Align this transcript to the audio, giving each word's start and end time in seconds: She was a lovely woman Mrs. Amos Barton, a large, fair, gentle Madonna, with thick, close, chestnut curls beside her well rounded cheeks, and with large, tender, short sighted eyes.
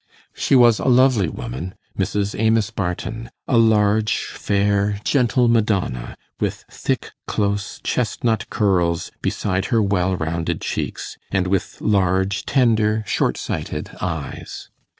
She 0.33 0.55
was 0.55 0.79
a 0.79 0.85
lovely 0.85 1.29
woman 1.29 1.75
Mrs. 1.95 2.33
Amos 2.39 2.71
Barton, 2.71 3.29
a 3.47 3.55
large, 3.59 4.23
fair, 4.33 4.99
gentle 5.03 5.47
Madonna, 5.47 6.17
with 6.39 6.65
thick, 6.71 7.11
close, 7.27 7.79
chestnut 7.83 8.49
curls 8.49 9.11
beside 9.21 9.65
her 9.65 9.79
well 9.83 10.17
rounded 10.17 10.59
cheeks, 10.61 11.17
and 11.31 11.45
with 11.45 11.79
large, 11.81 12.47
tender, 12.47 13.03
short 13.05 13.37
sighted 13.37 13.91
eyes. 14.01 14.69